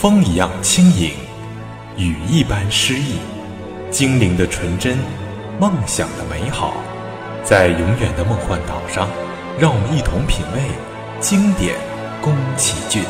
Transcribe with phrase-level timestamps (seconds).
[0.00, 1.10] 风一样轻盈，
[1.96, 3.16] 雨一般诗意，
[3.90, 4.96] 精灵的纯真，
[5.58, 6.72] 梦想的美好，
[7.42, 9.08] 在永远的梦幻岛上，
[9.58, 10.60] 让我们一同品味
[11.18, 11.74] 经典
[12.22, 13.02] 宫崎骏。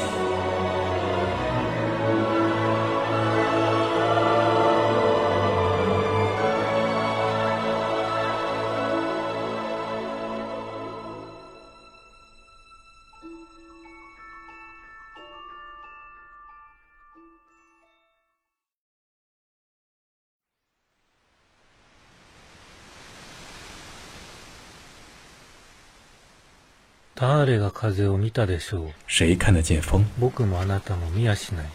[27.20, 28.90] 誰が風を見たでしょう？
[29.08, 30.04] 谁看得见风？
[30.20, 31.66] 僕もあなたも見やしない。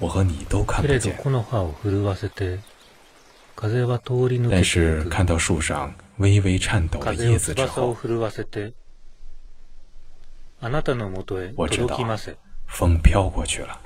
[0.00, 1.10] 我和你都看けれど。
[1.12, 2.58] 木の葉を震わせて、
[3.56, 5.08] 風は通り抜けて但是いく。
[5.08, 8.74] 看到树上微微颤抖的風を叶子翼を震わせて、
[10.60, 12.36] あなたのもとへ我知道届きませ。
[12.66, 13.78] 风飘过去了。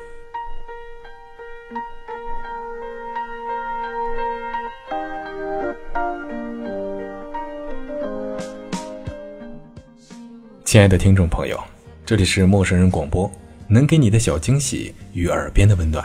[10.77, 11.58] 亲爱的听众朋友，
[12.05, 13.32] 这里是陌生人广播，
[13.66, 16.05] 能给你的小惊喜与耳边的温暖。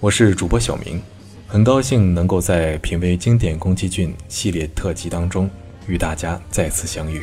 [0.00, 1.00] 我是主播小明，
[1.46, 5.48] 很高兴能够在品味经典宫崎骏系列特辑当中
[5.86, 7.22] 与大家再次相遇。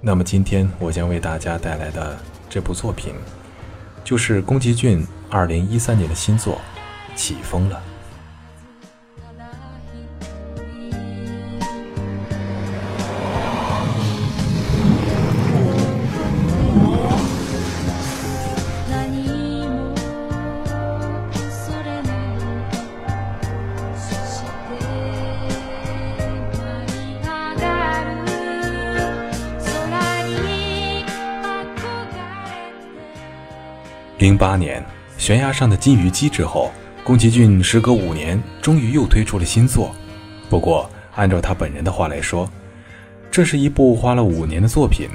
[0.00, 2.18] 那么今天我将为大家带来的
[2.50, 3.14] 这部作品，
[4.02, 6.60] 就是宫崎骏二零一三年的新作
[7.16, 7.80] 《起风了》。
[34.18, 34.82] 零八年，
[35.18, 36.72] 悬崖上的金鱼姬之后，
[37.04, 39.94] 宫崎骏时隔五年，终于又推出了新作。
[40.48, 42.50] 不过，按照他本人的话来说，
[43.30, 45.10] 这是一部花了五年的作品，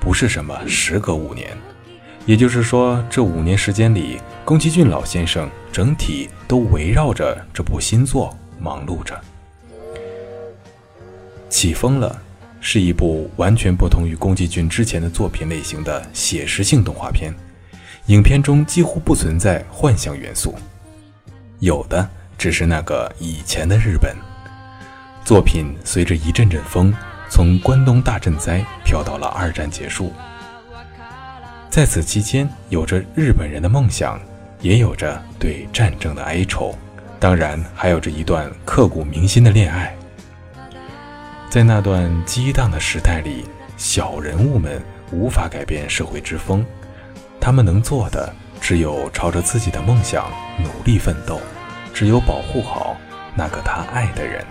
[0.00, 1.54] 不是什么时隔五年。
[2.24, 9.20] 也就是说，这五年时间里，宫崎骏老先生整体都围绕着这部新作忙碌着。
[11.50, 12.18] 起风了
[12.62, 17.34] 是一部完全不同于宫崎骏之前的作品类型的写实性动画片。
[18.06, 20.54] 影片中几乎不存在幻想元素，
[21.58, 22.08] 有的
[22.38, 24.14] 只是那个以前的日本。
[25.24, 26.94] 作品随着一阵阵风，
[27.28, 30.12] 从关东大震灾飘到了二战结束。
[31.68, 34.20] 在此期间，有着日本人的梦想，
[34.60, 36.78] 也有着对战争的哀愁，
[37.18, 39.92] 当然还有着一段刻骨铭心的恋爱。
[41.50, 43.46] 在那段激荡的时代里，
[43.76, 44.80] 小人物们
[45.10, 46.64] 无法改变社会之风。
[47.40, 51.40] 他们能做的只有朝着自己的梦想努力奋斗，
[51.94, 52.96] 只有保护好
[53.36, 54.44] 那个他爱的人。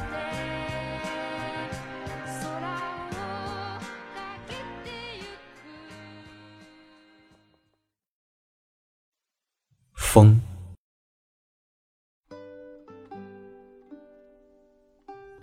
[9.93, 10.39] 风，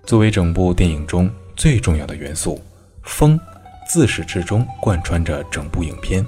[0.04, 2.58] 作为整部电影中最重要的元素，
[3.02, 3.38] 风
[3.86, 6.26] 自始至终贯穿着整部影片。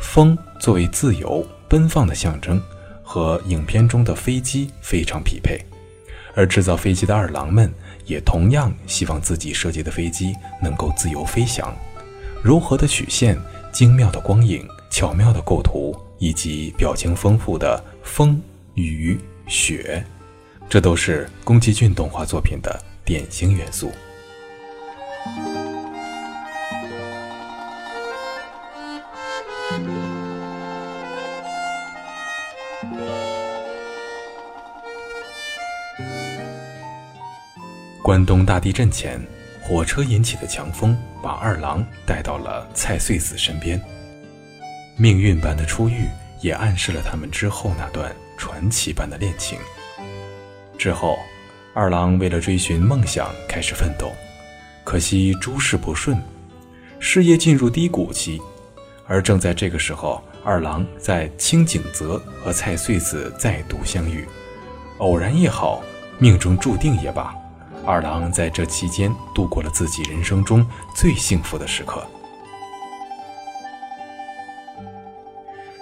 [0.00, 2.60] 风作为自由奔放的象征，
[3.02, 5.60] 和影片中的飞机非常匹配。
[6.34, 7.72] 而制造飞机的二郎们
[8.04, 11.74] 也同样希望自己设计的飞机能够自由飞翔。
[12.44, 13.36] 柔和的曲线、
[13.72, 18.40] 精妙的光影、巧妙的构图，以及表情丰富的风、
[18.74, 19.18] 雨、
[19.48, 20.04] 雪，
[20.68, 23.90] 这都是宫崎骏动画作品的典型元素。
[38.08, 39.20] 关东大地震前，
[39.60, 43.78] 火车引起的强风把二郎带到了菜穗子身边。
[44.96, 46.08] 命运般的初遇
[46.40, 49.58] 也暗示了他们之后那段传奇般的恋情。
[50.78, 51.18] 之后，
[51.74, 54.10] 二郎为了追寻梦想开始奋斗，
[54.84, 56.18] 可惜诸事不顺，
[56.98, 58.40] 事业进入低谷期。
[59.06, 64.26] 而正在这个时候，二郎在清景泽和蔡穗子再度相遇，
[64.96, 65.82] 偶然也好，
[66.16, 67.36] 命中注定也罢，
[67.88, 70.64] 二郎在这期间度过了自己人生中
[70.94, 72.06] 最幸福的时刻。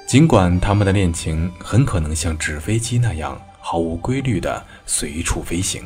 [0.06, 5.84] 尽管他们的恋情很可能像纸飞机那样毫无规律地随处飞行，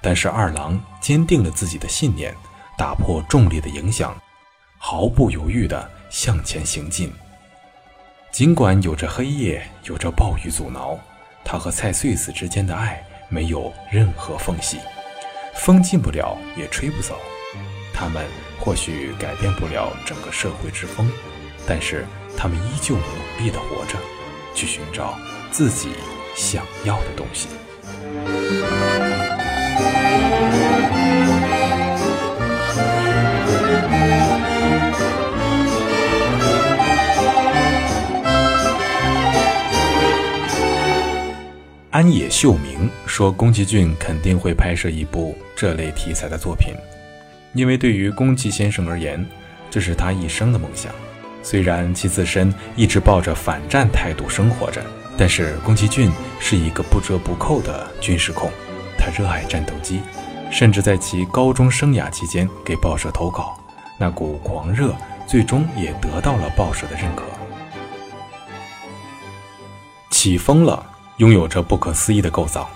[0.00, 2.32] 但是二郎坚定了自己的信念，
[2.76, 4.16] 打破重力的影响，
[4.78, 7.12] 毫不犹豫地向前行进。
[8.30, 10.96] 尽管有着黑夜，有着暴雨阻挠，
[11.44, 14.78] 他和蔡穗子之间的爱没有任何缝隙，
[15.58, 17.18] 风进不了，也吹不走。
[17.92, 18.24] 他们
[18.58, 21.10] 或许改变不了整个社会之风，
[21.66, 22.06] 但是
[22.36, 23.98] 他们依旧努力地活着，
[24.54, 25.18] 去寻找
[25.50, 25.90] 自己
[26.34, 27.48] 想要的东西。
[41.98, 46.72] 安野秀明说，宫崎骏肯定会拍摄一部这类题材的作品，
[47.54, 49.26] 因为对于宫崎先生而言，
[49.68, 50.92] 这是他一生的梦想。
[51.42, 54.80] 虽然其自身一直抱着反战态度生活着，
[55.16, 56.08] 但是宫崎骏
[56.38, 58.48] 是一个不折不扣的军事控，
[58.96, 60.00] 他热爱战斗机，
[60.52, 63.58] 甚至在其高中生涯期间给报社投稿，
[63.98, 64.94] 那股狂热
[65.26, 67.24] 最终也得到了报社的认可。
[70.10, 70.94] 起风了。
[71.18, 72.70] 拥有着不可思议的构造，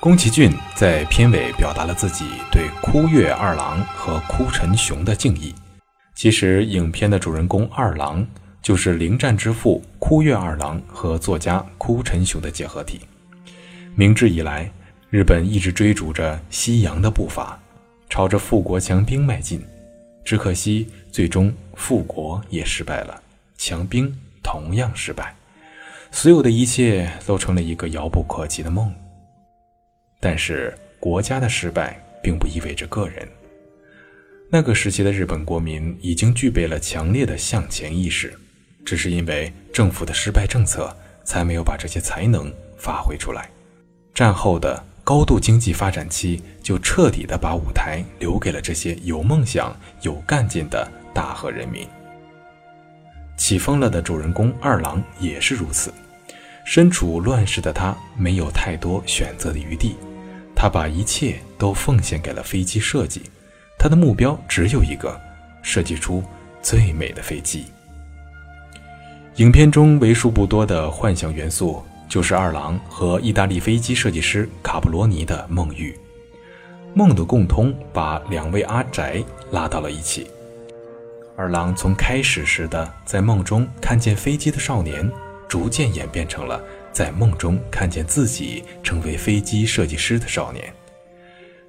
[0.00, 5.54] 宫崎骏在片尾表达了自己对枯月二郎和枯尘雄的敬意。
[6.14, 8.26] 其实，影片的主人公二郎
[8.62, 13.02] 就是灵战之父枯月二郎和作家枯尘雄的结合体。
[13.94, 14.70] 明治以来，
[15.10, 17.60] 日本一直追逐着西洋的步伐，
[18.08, 19.62] 朝着富国强兵迈进。
[20.24, 23.20] 只可惜，最终富国也失败了，
[23.58, 24.10] 强兵
[24.42, 25.34] 同样失败。
[26.12, 28.94] 所有的一切都成了一个遥不可及的梦。
[30.20, 33.26] 但是国家的失败并不意味着个人。
[34.48, 38.38] 那个时期的日本国民已经具备了强烈的向前意识，
[38.84, 40.94] 只是因为政府的失败政策，
[41.24, 43.50] 才没有把这些才能发挥出来。
[44.14, 51.88] 战后的高度经济发展期，就彻底的把舞台留给了这些有梦想、有干劲的大和人民。
[53.38, 55.92] 起风了的主人公二郎也是如此。
[56.64, 59.96] 身处乱世的他没有太多选择的余地，
[60.54, 63.22] 他把一切都奉献给了飞机设计。
[63.78, 65.20] 他的目标只有一个：
[65.62, 66.22] 设计出
[66.62, 67.66] 最美的飞机。
[69.36, 75.98] 影片中为数不多的幻想元素，就是二郎和意大利飞机设计师卡布罗尼的梦遇。
[76.94, 80.30] 梦的共通把两位阿宅拉到了一起。
[81.36, 85.10] 二郎从开始时的在梦中看见飞机的少年。
[85.52, 86.64] 逐渐演变成了
[86.94, 90.72] 在梦中看见自己成为飞机设计师的少年。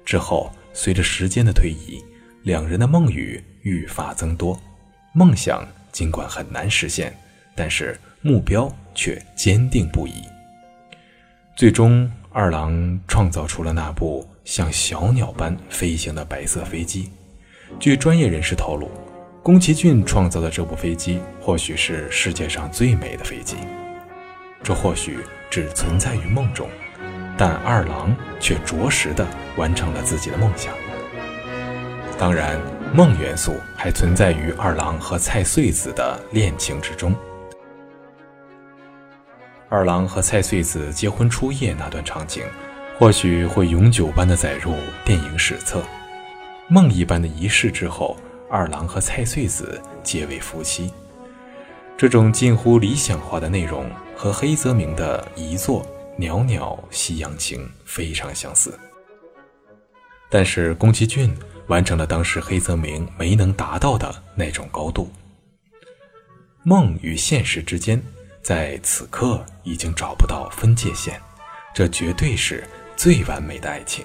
[0.06, 2.02] 之后，随着时间的推移，
[2.44, 4.58] 两人的梦语愈发增多。
[5.12, 7.14] 梦想尽管很难实现，
[7.54, 10.14] 但是目标却坚定不移。
[11.54, 17.10] 最终，二郎创造出了那部像小鸟般飞行的白色飞机。
[17.78, 18.90] 据专业人士透露。
[19.44, 23.58] 宫崎骏创造的这部飞机，或许是世界上最美的飞机。
[24.62, 25.18] 这或许
[25.50, 26.66] 只存在于梦中，
[27.36, 29.26] 但二郎却着实的
[29.58, 30.72] 完成了自己的梦想。
[32.18, 32.58] 当然，
[32.94, 37.14] 梦元素还存在于二郎和蔡穗子的恋情之中。
[39.68, 42.42] 二郎和蔡穗子结婚初夜那段场景，
[42.98, 44.72] 或许会永久般的载入
[45.04, 45.82] 电影史册。
[46.66, 48.16] 梦一般的仪式之后。
[48.50, 50.92] 二郎和蔡穗子结为夫妻，
[51.96, 55.82] 这种近乎理想化的内容和黑泽明的遗作
[56.16, 58.78] 《袅袅夕阳情》非常相似。
[60.30, 61.36] 但是宫崎骏
[61.68, 65.10] 完成了当时黑泽明没能达到的那种高度。
[66.62, 68.02] 梦与现实之间，
[68.42, 71.20] 在此刻已经找不到分界线，
[71.74, 74.04] 这绝对是最完美的爱情。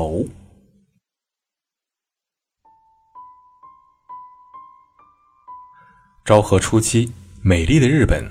[0.00, 0.24] 愁。
[6.24, 8.24] 昭和初期，美丽的日本，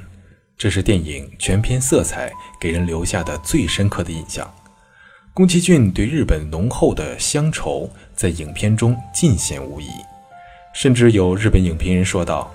[0.57, 4.51] 这是电影全篇色彩给人留下的最深刻的印象。
[5.31, 9.89] 宫崎骏对日本浓厚的乡愁在影片中尽显无疑，
[10.73, 12.51] 甚至有日本影评人说道：“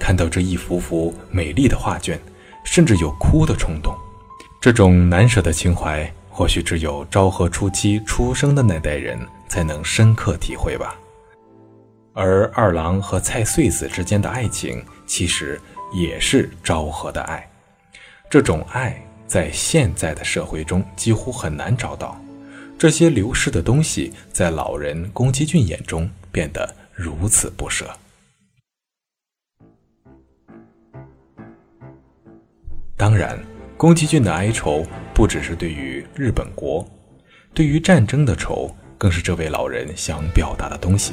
[0.00, 2.18] 看到这一幅幅美丽的画卷，
[2.64, 3.94] 甚至有哭的冲动。
[4.58, 9.16] 这种难舍的情怀，或许只有昭和初期出生的那代人
[9.48, 10.98] 才能深刻体会吧。”
[12.12, 15.60] 而二郎和菜穗子之间的爱情，其实
[15.92, 17.48] 也是昭和的爱。
[18.28, 22.20] 这种爱在现在的社会中几乎很难找到。
[22.76, 27.88] 这些流逝的东西，在老人宫崎骏眼中变得如此不舍。
[32.96, 33.38] 当然，
[33.76, 36.84] 宫崎骏的哀愁不只是对于日本国，
[37.54, 41.12] 对于战争的愁，更是这位老人想表达的东西。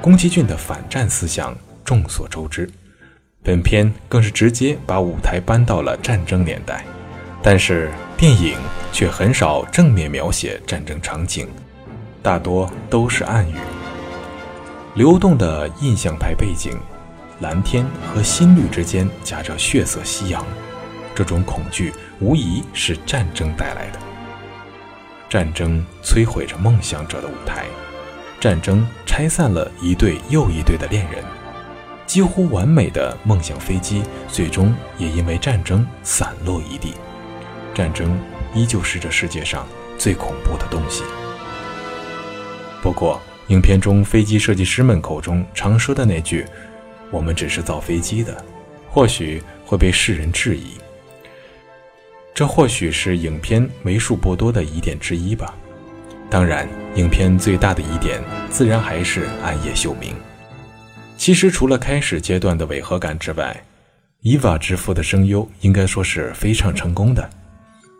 [0.00, 2.68] 宫崎骏的反战思想众所周知，
[3.44, 6.84] 本片更是直接把舞台搬到了战争年代，
[7.40, 8.58] 但是电影
[8.92, 11.48] 却很少正面描写战争场景，
[12.22, 13.54] 大多都是暗语。
[14.94, 16.76] 流动的印象派背景，
[17.40, 20.44] 蓝天和新绿之间夹着血色夕阳，
[21.14, 23.98] 这种恐惧无疑是战争带来的。
[25.28, 27.64] 战争摧毁着梦想者的舞台。
[28.40, 31.22] 战争拆散了一对又一对的恋人，
[32.06, 36.94] 几乎完美的梦想飞机，最终也因为战争散落一地。
[37.72, 38.20] 战争
[38.52, 39.64] 依旧是这世界上
[39.96, 41.04] 最恐怖的东西。
[42.82, 46.44] 不过，影片中飞机设计师们口中常说的那句
[47.12, 48.44] “我们只是造飞机的”，
[48.90, 50.81] 或许会被世人质疑。
[52.34, 55.54] 这或许是影片为数不多的疑点之一吧。
[56.30, 60.14] 当然，影片最大的疑点自然还是暗夜秀明。
[61.18, 63.54] 其实，除了开始阶段的违和感之外，
[64.22, 67.28] 伊娃之父的声优应该说是非常成功的，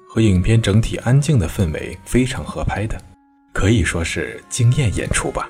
[0.08, 2.98] 和影片整体安静的氛围非常合拍的，
[3.52, 5.48] 可以说是惊艳演出吧。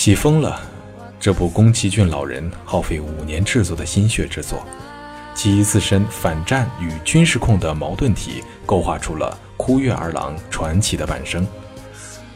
[0.00, 0.58] 起风了，
[1.20, 4.66] 这部宫崎骏老人耗费五年制作的心血之作，
[5.34, 11.46] 其自身反战与军事控的矛盾体，勾画出了哭月二郎传奇的半生。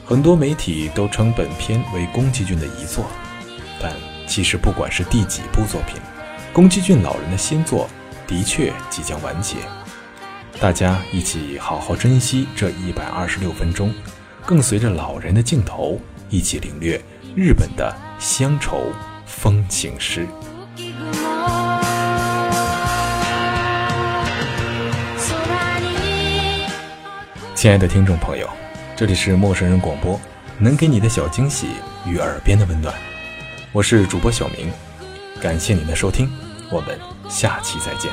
[0.05, 3.07] 很多媒体都称本片为宫崎骏的遗作，
[3.81, 3.95] 但
[4.27, 5.97] 其实不管是第几部作品，
[6.53, 7.89] 宫崎骏老人的新作
[8.27, 9.57] 的确即将完结，
[10.61, 13.91] 大家一起好好珍惜这一百二十六分钟，
[14.45, 17.03] 更随着老人的镜头一起领略
[17.37, 18.93] 日本的乡愁
[19.27, 20.25] 风情诗。
[27.57, 28.49] 亲爱的听众朋友，
[28.95, 30.21] 这里是陌生人广播，
[30.59, 31.71] 能给你的小惊喜
[32.07, 32.95] 与耳边的温暖，
[33.73, 34.71] 我是主播小明，
[35.41, 36.31] 感谢您的收听，
[36.71, 36.97] 我们
[37.29, 38.13] 下期再见。